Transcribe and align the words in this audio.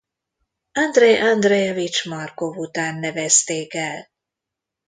Andrej 0.73 1.19
Andrejevics 1.19 2.05
Markov 2.05 2.57
után 2.57 2.95
nevezték 2.99 3.73
el. 3.73 4.09